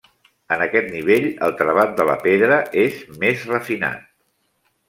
[0.53, 2.57] En aquest nivell el treball de la pedra
[2.87, 4.05] és més refinat.